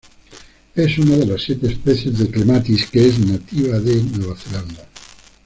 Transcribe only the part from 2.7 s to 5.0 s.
que es nativa de Nueva Zelanda.